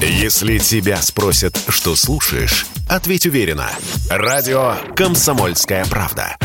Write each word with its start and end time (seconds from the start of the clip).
Если 0.00 0.58
тебя 0.58 0.96
спросят, 0.98 1.58
что 1.68 1.96
слушаешь, 1.96 2.66
ответь 2.86 3.24
уверенно. 3.24 3.70
Радио 4.10 4.74
«Комсомольская 4.94 5.86
правда». 5.86 6.36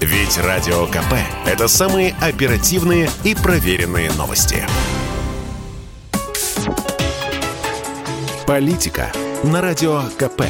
Ведь 0.00 0.36
Радио 0.36 0.86
КП– 0.86 1.14
это 1.46 1.68
самые 1.68 2.14
оперативные 2.20 3.08
и 3.24 3.34
проверенные 3.34 4.12
новости. 4.12 4.62
Политика 8.46 9.10
на 9.42 9.62
Радио 9.62 10.02
КП. 10.18 10.42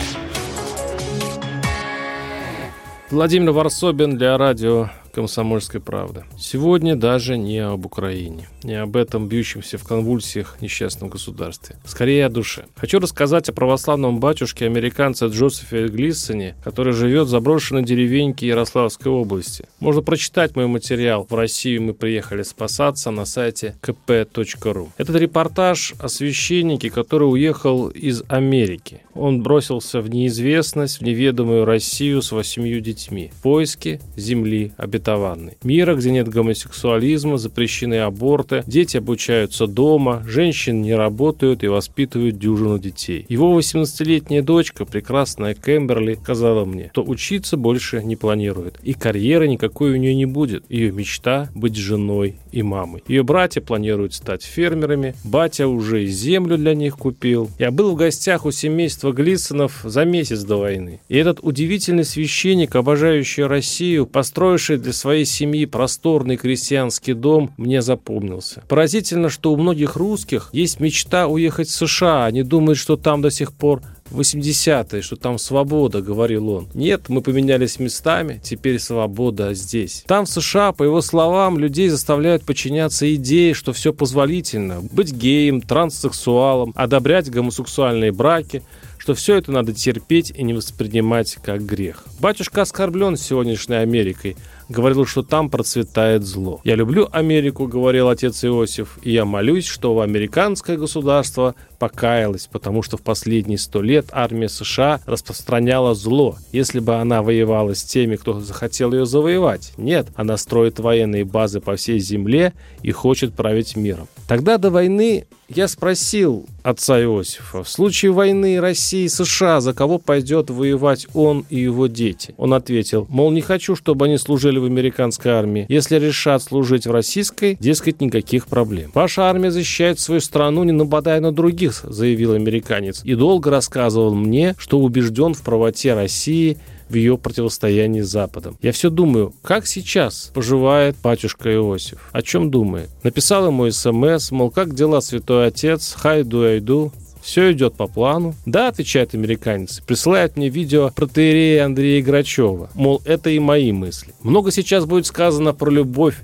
Владимир 3.10 3.52
Варсобин 3.52 4.18
для 4.18 4.36
радио 4.36 4.90
«Комсомольской 5.18 5.80
правды». 5.80 6.22
Сегодня 6.38 6.94
даже 6.94 7.36
не 7.36 7.58
об 7.58 7.84
Украине, 7.84 8.48
не 8.62 8.80
об 8.80 8.96
этом 8.96 9.26
бьющемся 9.26 9.76
в 9.76 9.82
конвульсиях 9.82 10.58
несчастном 10.60 11.10
государстве. 11.10 11.74
Скорее 11.84 12.26
о 12.26 12.28
душе. 12.28 12.66
Хочу 12.76 13.00
рассказать 13.00 13.48
о 13.48 13.52
православном 13.52 14.20
батюшке 14.20 14.66
американца 14.66 15.26
Джозефе 15.26 15.88
Глиссоне, 15.88 16.54
который 16.62 16.92
живет 16.92 17.26
в 17.26 17.30
заброшенной 17.30 17.82
деревеньке 17.82 18.46
Ярославской 18.46 19.10
области. 19.10 19.64
Можно 19.80 20.02
прочитать 20.02 20.54
мой 20.54 20.68
материал 20.68 21.26
«В 21.28 21.34
Россию 21.34 21.82
мы 21.82 21.94
приехали 21.94 22.44
спасаться» 22.44 23.10
на 23.10 23.24
сайте 23.24 23.74
kp.ru. 23.82 24.90
Этот 24.98 25.16
репортаж 25.16 25.94
о 25.98 26.08
священнике, 26.08 26.90
который 26.90 27.24
уехал 27.24 27.88
из 27.88 28.22
Америки. 28.28 29.02
Он 29.14 29.42
бросился 29.42 30.00
в 30.00 30.08
неизвестность, 30.08 31.00
в 31.00 31.02
неведомую 31.02 31.64
Россию 31.64 32.22
с 32.22 32.30
восемью 32.30 32.80
детьми. 32.80 33.32
В 33.36 33.42
поиске 33.42 34.00
земли 34.16 34.70
обетованной 34.76 35.07
обетованной. 35.08 35.56
Мира, 35.62 35.94
где 35.94 36.10
нет 36.10 36.28
гомосексуализма, 36.28 37.38
запрещены 37.38 38.00
аборты, 38.00 38.62
дети 38.66 38.98
обучаются 38.98 39.66
дома, 39.66 40.22
женщины 40.26 40.80
не 40.80 40.94
работают 40.94 41.64
и 41.64 41.68
воспитывают 41.68 42.38
дюжину 42.38 42.78
детей. 42.78 43.24
Его 43.28 43.58
18-летняя 43.58 44.42
дочка, 44.42 44.84
прекрасная 44.84 45.54
Кэмберли, 45.54 46.18
сказала 46.22 46.64
мне, 46.64 46.90
что 46.92 47.04
учиться 47.04 47.56
больше 47.56 48.02
не 48.02 48.16
планирует. 48.16 48.78
И 48.82 48.92
карьеры 48.92 49.48
никакой 49.48 49.92
у 49.92 49.96
нее 49.96 50.14
не 50.14 50.26
будет. 50.26 50.64
Ее 50.68 50.92
мечта– 50.92 51.48
быть 51.54 51.76
женой 51.76 52.36
и 52.52 52.62
мамой. 52.62 53.02
Ее 53.08 53.22
братья 53.22 53.60
планируют 53.60 54.14
стать 54.14 54.42
фермерами, 54.42 55.14
батя 55.24 55.68
уже 55.68 56.04
и 56.04 56.06
землю 56.06 56.56
для 56.56 56.74
них 56.74 56.96
купил. 56.96 57.50
Я 57.58 57.70
был 57.70 57.92
в 57.92 57.96
гостях 57.96 58.46
у 58.46 58.50
семейства 58.50 59.12
Глисонов 59.12 59.80
за 59.84 60.04
месяц 60.04 60.42
до 60.42 60.56
войны. 60.56 61.00
И 61.08 61.16
этот 61.16 61.40
удивительный 61.42 62.04
священник, 62.04 62.74
обожающий 62.76 63.44
Россию, 63.44 64.06
построивший 64.06 64.78
для 64.78 64.92
своей 64.98 65.24
семьи 65.24 65.64
просторный 65.64 66.36
крестьянский 66.36 67.14
дом 67.14 67.52
мне 67.56 67.80
запомнился. 67.82 68.62
Поразительно, 68.68 69.30
что 69.30 69.52
у 69.52 69.56
многих 69.56 69.96
русских 69.96 70.50
есть 70.52 70.80
мечта 70.80 71.26
уехать 71.26 71.68
в 71.68 71.74
США. 71.74 72.26
Они 72.26 72.42
думают, 72.42 72.78
что 72.78 72.96
там 72.96 73.22
до 73.22 73.30
сих 73.30 73.52
пор 73.52 73.82
80-е, 74.10 75.02
что 75.02 75.16
там 75.16 75.38
свобода, 75.38 76.00
говорил 76.00 76.48
он. 76.48 76.68
Нет, 76.74 77.08
мы 77.08 77.20
поменялись 77.20 77.78
местами, 77.78 78.40
теперь 78.42 78.78
свобода 78.78 79.54
здесь. 79.54 80.04
Там 80.06 80.24
в 80.24 80.30
США, 80.30 80.72
по 80.72 80.82
его 80.82 81.00
словам, 81.00 81.58
людей 81.58 81.88
заставляют 81.88 82.44
подчиняться 82.44 83.12
идее, 83.14 83.54
что 83.54 83.72
все 83.72 83.92
позволительно. 83.92 84.80
Быть 84.80 85.12
геем, 85.12 85.60
транссексуалом, 85.60 86.72
одобрять 86.74 87.30
гомосексуальные 87.30 88.12
браки– 88.12 88.62
что 89.08 89.14
все 89.14 89.36
это 89.36 89.52
надо 89.52 89.72
терпеть 89.72 90.32
и 90.36 90.42
не 90.42 90.52
воспринимать 90.52 91.38
как 91.42 91.64
грех. 91.64 92.04
Батюшка 92.20 92.60
оскорблен 92.60 93.16
сегодняшней 93.16 93.76
Америкой, 93.76 94.36
говорил, 94.68 95.06
что 95.06 95.22
там 95.22 95.50
процветает 95.50 96.24
зло. 96.24 96.60
«Я 96.64 96.74
люблю 96.74 97.08
Америку»,— 97.12 97.66
говорил 97.68 98.08
отец 98.08 98.44
Иосиф, 98.44 98.98
«и 99.02 99.12
я 99.12 99.24
молюсь, 99.24 99.66
что 99.66 100.00
американское 100.00 100.76
государство 100.76 101.54
покаялось, 101.78 102.48
потому 102.50 102.82
что 102.82 102.96
в 102.96 103.02
последние 103.02 103.58
сто 103.58 103.80
лет 103.80 104.06
армия 104.12 104.48
США 104.48 105.00
распространяла 105.06 105.94
зло, 105.94 106.36
если 106.52 106.80
бы 106.80 106.96
она 106.96 107.22
воевала 107.22 107.74
с 107.74 107.82
теми, 107.82 108.16
кто 108.16 108.40
захотел 108.40 108.92
ее 108.92 109.06
завоевать. 109.06 109.72
Нет, 109.76 110.08
она 110.14 110.36
строит 110.36 110.78
военные 110.78 111.24
базы 111.24 111.60
по 111.60 111.76
всей 111.76 111.98
земле 111.98 112.52
и 112.82 112.90
хочет 112.90 113.34
править 113.34 113.76
миром. 113.76 114.08
Тогда 114.26 114.58
до 114.58 114.70
войны 114.70 115.26
я 115.48 115.66
спросил 115.66 116.46
отца 116.62 117.00
Иосифа, 117.00 117.62
в 117.62 117.68
случае 117.68 118.12
войны 118.12 118.60
России 118.60 119.04
и 119.04 119.08
США, 119.08 119.62
за 119.62 119.72
кого 119.72 119.98
пойдет 119.98 120.50
воевать 120.50 121.06
он 121.14 121.46
и 121.48 121.58
его 121.58 121.86
дети? 121.86 122.34
Он 122.36 122.52
ответил, 122.52 123.06
мол, 123.08 123.30
не 123.30 123.40
хочу, 123.40 123.74
чтобы 123.74 124.04
они 124.04 124.18
служили 124.18 124.57
в 124.58 124.64
американской 124.64 125.32
армии. 125.32 125.66
Если 125.68 125.98
решат 125.98 126.42
служить 126.42 126.86
в 126.86 126.90
российской, 126.90 127.56
дескать, 127.60 128.00
никаких 128.00 128.46
проблем. 128.46 128.90
Ваша 128.94 129.24
армия 129.24 129.50
защищает 129.50 130.00
свою 130.00 130.20
страну, 130.20 130.64
не 130.64 130.72
нападая 130.72 131.20
на 131.20 131.32
других, 131.32 131.84
заявил 131.84 132.32
американец. 132.32 133.02
И 133.04 133.14
долго 133.14 133.50
рассказывал 133.50 134.14
мне, 134.14 134.54
что 134.58 134.78
убежден 134.78 135.34
в 135.34 135.42
правоте 135.42 135.94
России 135.94 136.58
в 136.88 136.94
ее 136.94 137.18
противостоянии 137.18 138.00
с 138.00 138.08
Западом. 138.08 138.56
Я 138.62 138.72
все 138.72 138.90
думаю, 138.90 139.34
как 139.42 139.66
сейчас 139.66 140.30
поживает 140.34 140.96
батюшка 141.02 141.54
Иосиф? 141.54 142.08
О 142.12 142.22
чем 142.22 142.50
думает? 142.50 142.88
Написал 143.02 143.46
ему 143.46 143.70
смс, 143.70 144.30
мол, 144.30 144.50
как 144.50 144.74
дела, 144.74 145.00
святой 145.00 145.48
отец? 145.48 145.94
Хай 145.98 146.22
ду 146.22 146.42
айду. 146.42 146.92
Все 147.22 147.52
идет 147.52 147.74
по 147.74 147.86
плану. 147.86 148.34
Да, 148.46 148.68
отвечает 148.68 149.14
американец, 149.14 149.80
присылает 149.80 150.36
мне 150.36 150.48
видео 150.48 150.90
протеерея 150.94 151.64
Андрея 151.64 152.02
Грачева. 152.02 152.70
Мол, 152.74 153.02
это 153.04 153.30
и 153.30 153.38
мои 153.38 153.72
мысли. 153.72 154.14
Много 154.22 154.50
сейчас 154.50 154.84
будет 154.84 155.06
сказано 155.06 155.52
про 155.52 155.70
любовь 155.70 156.16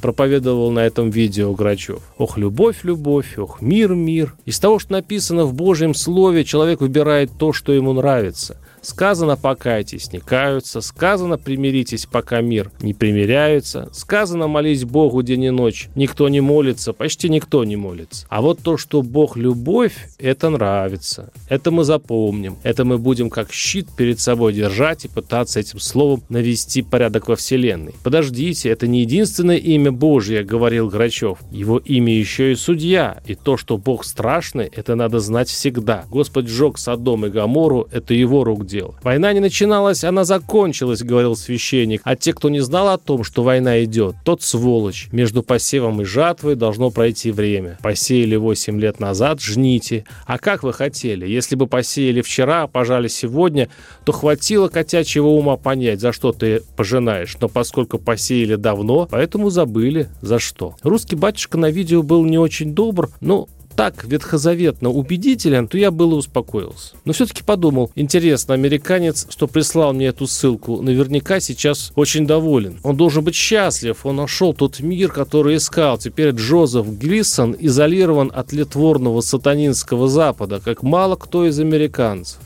проповедовал 0.00 0.72
на 0.72 0.80
этом 0.80 1.10
видео 1.10 1.52
Грачев. 1.52 2.00
Ох, 2.18 2.36
любовь, 2.36 2.78
любовь, 2.82 3.38
ох, 3.38 3.62
мир, 3.62 3.94
мир. 3.94 4.34
Из 4.44 4.58
того, 4.58 4.80
что 4.80 4.92
написано 4.92 5.44
в 5.44 5.54
Божьем 5.54 5.94
Слове, 5.94 6.44
человек 6.44 6.80
выбирает 6.80 7.30
то, 7.38 7.52
что 7.52 7.72
ему 7.72 7.92
нравится– 7.92 8.58
Сказано 8.82 9.36
«покайтесь, 9.36 10.12
не 10.12 10.18
каются», 10.18 10.80
сказано 10.80 11.38
«примиритесь, 11.38 12.06
пока 12.06 12.40
мир 12.40 12.72
не 12.82 12.94
примиряются», 12.94 13.88
сказано 13.92 14.48
«молись 14.48 14.84
Богу 14.84 15.22
день 15.22 15.44
и 15.44 15.50
ночь». 15.50 15.88
Никто 15.94 16.28
не 16.28 16.40
молится, 16.40 16.92
почти 16.92 17.28
никто 17.28 17.62
не 17.62 17.76
молится. 17.76 18.26
А 18.28 18.42
вот 18.42 18.58
то, 18.60 18.76
что 18.76 19.02
Бог– 19.02 19.36
любовь, 19.38 19.94
это 20.18 20.50
нравится. 20.50 21.30
Это 21.48 21.70
мы 21.70 21.84
запомним. 21.84 22.56
Это 22.64 22.84
мы 22.84 22.98
будем 22.98 23.30
как 23.30 23.52
щит 23.52 23.88
перед 23.96 24.18
собой 24.18 24.52
держать 24.52 25.04
и 25.04 25.08
пытаться 25.08 25.60
этим 25.60 25.78
словом 25.78 26.24
навести 26.28 26.82
порядок 26.82 27.28
во 27.28 27.36
Вселенной. 27.36 27.94
Подождите, 28.02 28.68
это 28.68 28.88
не 28.88 29.02
единственное 29.02 29.58
имя 29.58 29.92
Божье, 29.92 30.42
говорил 30.42 30.88
Грачев. 30.88 31.38
Его 31.52 31.78
имя 31.78 32.12
еще 32.12 32.50
и 32.50 32.56
судья. 32.56 33.22
И 33.26 33.36
то, 33.36 33.56
что 33.56 33.78
Бог 33.78 34.04
страшный, 34.04 34.66
это 34.66 34.96
надо 34.96 35.20
знать 35.20 35.48
всегда. 35.48 36.04
Господь 36.10 36.48
сжег 36.48 36.78
Содом 36.78 37.26
и 37.26 37.30
Гамору, 37.30 37.86
это 37.92 38.12
его 38.12 38.42
рук 38.42 38.66
дело. 38.72 38.94
Война 39.02 39.32
не 39.32 39.40
начиналась, 39.40 40.02
она 40.02 40.24
закончилась, 40.24 41.02
говорил 41.02 41.36
священник. 41.36 42.00
А 42.04 42.16
те, 42.16 42.32
кто 42.32 42.48
не 42.48 42.60
знал 42.60 42.88
о 42.88 42.98
том, 42.98 43.22
что 43.22 43.42
война 43.42 43.84
идет, 43.84 44.16
тот 44.24 44.42
сволочь. 44.42 45.08
Между 45.12 45.42
посевом 45.42 46.00
и 46.02 46.04
жатвой 46.04 46.56
должно 46.56 46.90
пройти 46.90 47.30
время. 47.30 47.78
Посеяли 47.82 48.36
8 48.36 48.80
лет 48.80 48.98
назад, 48.98 49.40
жните. 49.40 50.04
А 50.26 50.38
как 50.38 50.62
вы 50.62 50.72
хотели? 50.72 51.26
Если 51.28 51.54
бы 51.54 51.66
посеяли 51.66 52.22
вчера, 52.22 52.62
а 52.62 52.66
пожали 52.66 53.08
сегодня, 53.08 53.68
то 54.04 54.12
хватило 54.12 54.68
котячьего 54.68 55.28
ума 55.28 55.56
понять, 55.56 56.00
за 56.00 56.12
что 56.12 56.32
ты 56.32 56.62
пожинаешь. 56.76 57.36
Но 57.40 57.48
поскольку 57.48 57.98
посеяли 57.98 58.56
давно, 58.56 59.06
поэтому 59.10 59.50
забыли, 59.50 60.08
за 60.22 60.38
что. 60.38 60.76
Русский 60.82 61.16
батюшка 61.16 61.58
на 61.58 61.70
видео 61.70 62.02
был 62.02 62.24
не 62.24 62.38
очень 62.38 62.74
добр, 62.74 63.10
но 63.20 63.48
так 63.82 64.04
ветхозаветно 64.04 64.90
убедителен, 64.90 65.66
то 65.66 65.76
я 65.76 65.90
было 65.90 66.14
успокоился. 66.14 66.94
Но 67.04 67.12
все-таки 67.12 67.42
подумал, 67.42 67.90
интересно, 67.96 68.54
американец, 68.54 69.26
что 69.28 69.48
прислал 69.48 69.92
мне 69.92 70.06
эту 70.06 70.28
ссылку, 70.28 70.80
наверняка 70.80 71.40
сейчас 71.40 71.90
очень 71.96 72.24
доволен. 72.24 72.78
Он 72.84 72.96
должен 72.96 73.24
быть 73.24 73.34
счастлив, 73.34 74.06
он 74.06 74.14
нашел 74.14 74.54
тот 74.54 74.78
мир, 74.78 75.10
который 75.10 75.56
искал. 75.56 75.98
Теперь 75.98 76.30
Джозеф 76.30 76.86
Глисон 76.96 77.56
изолирован 77.58 78.30
от 78.32 78.52
литворного 78.52 79.20
сатанинского 79.20 80.06
Запада, 80.06 80.60
как 80.64 80.84
мало 80.84 81.16
кто 81.16 81.44
из 81.44 81.58
американцев. 81.58 82.38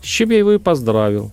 С 0.00 0.06
чем 0.06 0.30
я 0.30 0.38
его 0.38 0.52
и 0.52 0.58
поздравил. 0.58 1.32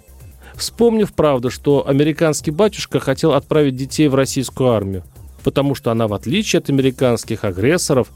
Вспомнив, 0.55 1.13
правда, 1.13 1.51
что 1.51 1.87
американский 1.87 2.49
батюшка 2.49 2.99
хотел 2.99 3.33
отправить 3.33 3.75
детей 3.75 4.07
в 4.07 4.15
российскую 4.15 4.71
армию, 4.71 5.03
потому 5.43 5.75
что 5.75 5.91
она, 5.91 6.07
в 6.07 6.15
отличие 6.15 6.57
от 6.61 6.71
американских 6.71 7.43
агрессоров, 7.43 8.07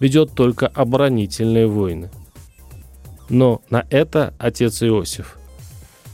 ведет 0.00 0.32
только 0.34 0.66
оборонительные 0.66 1.66
войны. 1.66 2.10
Но 3.28 3.62
на 3.70 3.86
это 3.90 4.34
отец 4.38 4.82
Иосиф 4.82 5.38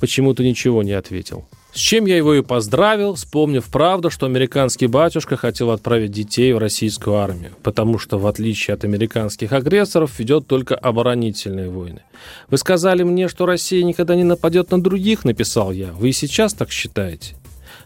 почему-то 0.00 0.44
ничего 0.44 0.83
не 0.83 0.93
ответил. 0.93 1.47
С 1.73 1.79
чем 1.79 2.06
я 2.06 2.17
его 2.17 2.35
и 2.35 2.43
поздравил, 2.43 3.15
вспомнив 3.15 3.65
правду, 3.67 4.09
что 4.09 4.25
американский 4.25 4.87
батюшка 4.87 5.37
хотел 5.37 5.71
отправить 5.71 6.11
детей 6.11 6.55
в 6.55 6.59
российскую 6.59 7.17
армию, 7.17 7.53
потому 7.62 7.99
что, 7.99 8.19
в 8.19 8.27
отличие 8.27 8.75
от 8.75 8.85
американских 8.85 9.53
агрессоров, 9.53 10.19
ведет 10.19 10.47
только 10.47 10.75
оборонительные 10.75 11.69
войны. 11.69 12.00
«Вы 12.49 12.56
сказали 12.56 13.03
мне, 13.03 13.29
что 13.29 13.44
Россия 13.44 13.85
никогда 13.85 14.15
не 14.15 14.25
нападет 14.25 14.71
на 14.71 14.82
других»,— 14.82 15.25
написал 15.25 15.71
я. 15.71 15.93
«Вы 15.93 16.11
и 16.11 16.12
сейчас 16.12 16.55
так 16.55 16.71
считаете?» 16.71 17.37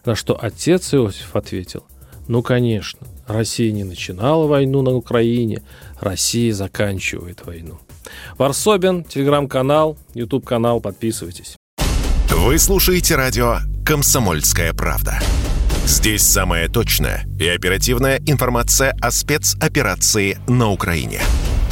На 0.05 0.14
что 0.14 0.38
отец 0.41 0.94
Иосиф 0.94 1.35
ответил– 1.35 1.85
Ну, 2.31 2.44
конечно, 2.44 3.09
Россия 3.27 3.73
не 3.73 3.82
начинала 3.82 4.47
войну 4.47 4.82
на 4.82 4.93
Украине, 4.93 5.65
Россия 5.99 6.55
заканчивает 6.55 7.44
войну. 7.44 7.81
Варсобин, 8.38 9.03
телеграм-канал, 9.03 9.99
YouTube-канал, 10.15 10.81
подписывайтесь. 10.81 11.56
Вы 12.29 12.61
слушаете 12.61 13.17
радио 13.17 13.56
«Комсомольская 13.85 14.73
правда». 14.73 15.19
Здесь 15.85 16.23
самая 16.23 16.69
точная 16.69 17.27
и 17.41 17.49
оперативная 17.49 18.21
информация 18.25 18.97
о 19.00 19.11
спецоперации 19.11 20.38
на 20.47 20.71
Украине. 20.71 21.23